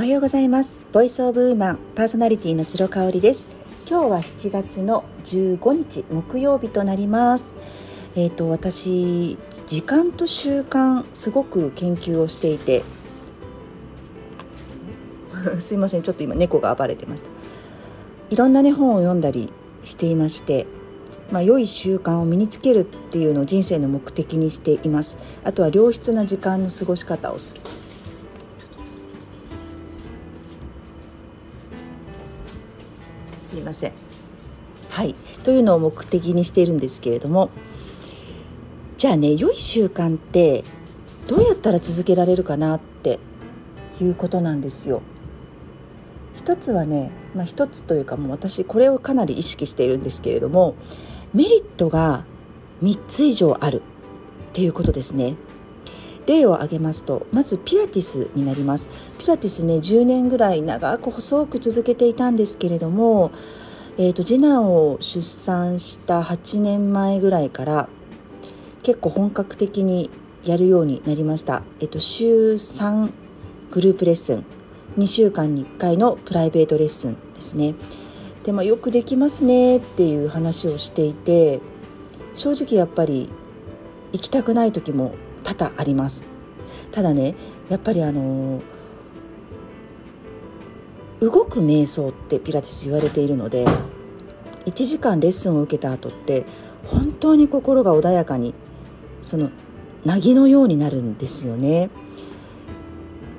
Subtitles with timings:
[0.00, 0.80] おはようございます。
[0.94, 3.44] ボイスオブウーマンパーソナリティの鶴香織です。
[3.86, 7.44] 今日は7月の15日木曜日となります。
[8.16, 9.36] えっ、ー、と私
[9.66, 12.82] 時間と習慣すごく研究をしていて
[15.60, 17.28] すいませんちょっと今猫が暴れてました。
[18.30, 19.52] いろんなね本を読んだり
[19.84, 20.66] していまして
[21.30, 25.18] まあ、良い習慣を身につけるっていうのを人生の目的にしています。
[25.44, 27.60] あとは良質な時間の過ごし方をする。
[33.70, 33.92] ません。
[34.90, 35.14] はい。
[35.44, 37.50] というのを目的にしているんですけれども
[38.98, 40.64] じゃあね良い習慣って
[41.26, 43.18] どうやったら続けられるかなって
[44.00, 45.02] いうことなんですよ。
[46.34, 50.74] 一つはね、まあ、一つというかもう私これをかなり意識しているんですけれども
[51.34, 52.24] メリットが
[52.82, 53.82] 3つ以上ある
[54.50, 55.36] っていうことですね。
[56.30, 58.88] 例を挙げますとまずピラティスになります。
[59.18, 63.32] ピラティスね10年ぐらい長く細く続けていたんですけれども、
[63.98, 67.88] えーと、次男を出産した8年前ぐらいから
[68.82, 70.10] 結構本格的に
[70.44, 73.10] やるようになりました、えーと週3
[73.70, 74.44] グループレッスン。
[74.98, 77.74] 2週間に1回のプライベートレッスンですね。
[78.44, 81.60] でもよくできますねっていう話をしていて
[82.34, 83.28] 正直やっぱり
[84.12, 86.24] 行きたくない時も多々あります。
[86.92, 87.34] ただね
[87.68, 88.60] やっぱりあの
[91.20, 93.66] 動く瞑想ってピラティス言われているので
[94.66, 96.44] 1時間レッスンを受けた後って
[96.86, 98.54] 本当に心が穏やかに
[99.22, 99.50] その
[100.04, 101.90] 凪のようになるんですよね。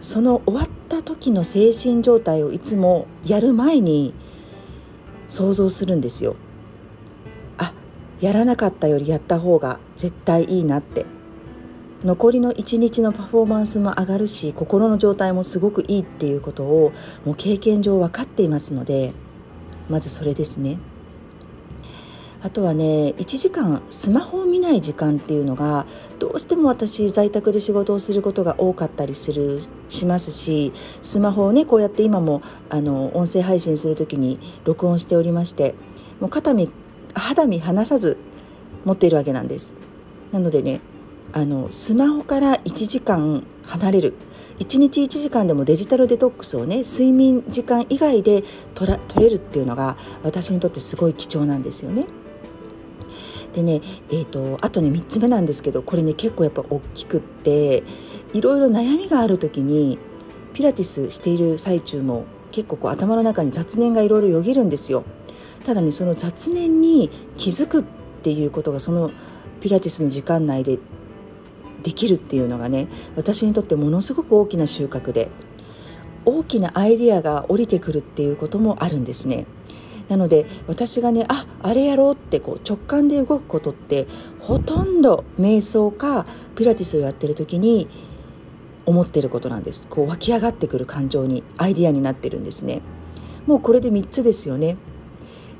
[0.00, 4.12] その終わった時の精神状態をいつもやる前に
[5.28, 6.36] 想像するんですよ。
[7.56, 7.72] あ
[8.20, 11.06] やらなかったよりやった方が絶対いいなって。
[12.04, 16.92] 残りの一日のパフォーマンスも上がるし心の状態もすごくいいっていうことを
[17.24, 19.12] もう経験上分かっていますので
[19.88, 20.78] まずそれですね。
[22.44, 25.86] あとはね1時間スマホを見ない時間っていうのが
[26.18, 35.76] どうしても私在宅で仕事をすることが多かったりするしますしスマホをねこうやって今もあの音声配信する時に録音しておりまして
[36.18, 36.68] もう肩身
[37.14, 38.16] 肌身離さず
[38.84, 39.72] 持っているわけなんです。
[40.32, 40.80] なのでね
[41.32, 44.14] あのスマホから1時間離れる
[44.58, 48.44] 1日1時間でもデジタルデトックスをね睡眠時間以外で
[48.74, 52.06] 取ら取れるっていうのが私にとってすごい貴重なんですよね。
[53.54, 57.82] でね、えーと、あとね3つ目なんですけどこれね結構やっぱ大きくって
[58.32, 59.98] いろいろ悩みがある時に
[60.54, 65.04] ピラティスしている最中も結構こう頭の中に雑念がいろいろよぎるんですよ
[65.64, 67.84] ただねその雑念に気づくっ
[68.22, 69.10] ていうことがその
[69.60, 70.78] ピラティスの時間内で
[71.82, 75.30] できるっていうのがね私にとってものすごく大きな収穫で
[76.24, 79.46] 大きなアイデアが降りてくるっていうこともあるんですね。
[80.08, 84.06] なので私がねああれやろうってこう直感で動くことって
[84.40, 86.26] ほとんど瞑想か
[86.56, 87.88] ピラティスをやってる時に
[88.84, 89.86] 思ってることなんです。
[89.88, 92.82] こう湧き上がってくる感情にアイデアになってるんですね。
[93.46, 94.76] もうこれで3つですよね。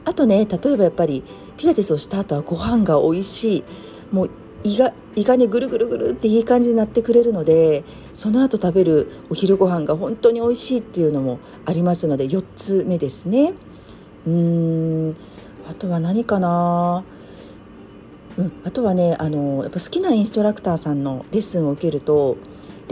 [0.05, 1.23] あとね例えばやっぱり
[1.57, 3.65] ピラティスをした後はご飯が美味しい。
[4.13, 4.31] もう
[4.65, 7.85] 胃が胃がねぐるぐるぐるっていい感じになってくれるので
[8.15, 13.53] その後食べるお昼ご飯が本当に美味しいっていうのもありますので4つ目ですね。
[14.27, 15.17] うん。
[15.69, 17.05] あとは何かな。
[18.39, 22.39] うん、あとはねあのやっぱ好きなインストラクターさんのレッスンを受けると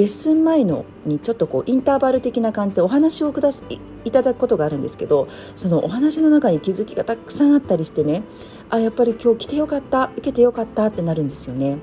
[0.01, 3.67] レッスン前のにちょっとこうインターバル的な感じでお話をくだす
[4.07, 8.23] いただくことがあるんですけどそのお話の中に気づきがたくさんあったりしてね
[8.71, 11.77] あやっぱり今日来てよかった受けてよかったってなるんですよね。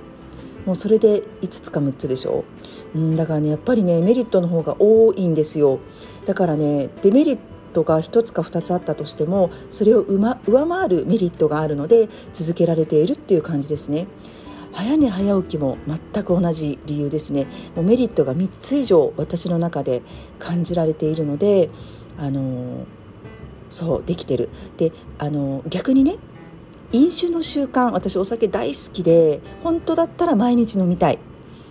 [0.65, 2.43] もうそれで5つか6つでしょ、
[2.95, 5.79] うん、だからねやっぱりねメリットの方が多いんですよ
[6.25, 7.39] だからねデメリッ
[7.71, 14.07] トが1つか2つあったとしてもそれを上回るメリットがあるので続けられているっていう感じですね。
[14.73, 17.47] 早寝早起きも全く同じ理由ですね。
[17.75, 20.01] もうメリットが3つ以上私の中で
[20.39, 21.69] 感じられているので
[22.17, 22.85] あの
[23.69, 24.49] そうできてる。
[24.77, 26.15] であの逆にね
[26.91, 31.19] 飲酒の習慣私お酒大好きで本当だったら毎日飲みたい。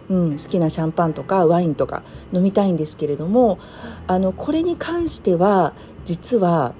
[0.09, 3.59] うん、好きなシャンパンとかワインとか飲みたいんですけれども
[4.07, 5.75] あのこれに関しては
[6.05, 6.75] 実は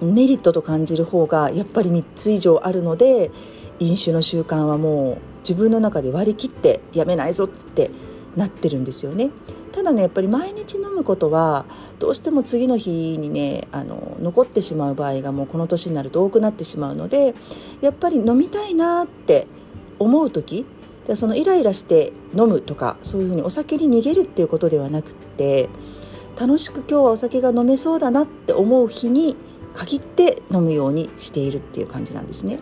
[0.00, 3.30] メリットと感じる方がやっぱり3つ以上あるので
[3.80, 7.90] 飲酒の習慣はもう自分の中で割り切ってやめないぞって
[8.36, 9.30] なってるんですよね。
[9.72, 11.64] ただねやっぱり毎日飲むことは
[11.98, 17.34] どうしても次の日にねあの残ってしまう場合がもうこの年になると多くなってしまうので
[17.80, 19.46] やっぱり飲みたいなって
[19.98, 20.66] 思う時
[21.14, 25.68] そのイライラして飲むとかそういうふうにお酒に逃げるっていうことではなくって
[26.38, 29.36] 楽しく今日はお酒が飲めそうだなって思う日に
[29.74, 32.58] 限って飲むようにしているっていう感じなんですね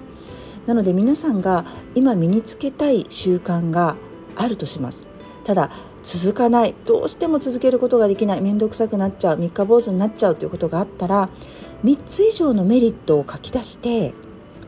[0.68, 3.96] なので皆さんが今身につけたい習慣が
[4.36, 5.06] あるとします。
[5.44, 5.70] ただ
[6.02, 11.30] 続かないどうしても続けることができない面倒くさくなっちゃう三日坊主になっちゃうということがあったら
[11.84, 14.12] 3つ以上のメリットを書き出して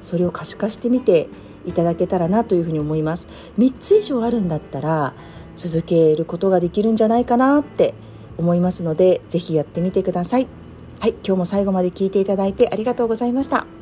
[0.01, 1.29] それを可視化してみて
[1.67, 3.29] いただけたらなというふうに思います。
[3.59, 5.13] 3つ以上あるんだったら
[5.55, 7.93] 続けることができるんじゃないかなって
[8.39, 10.49] 思いますのでぜひやってみてください。
[10.99, 13.80] はい今日も最後まで聞いていただいてありがとうございました。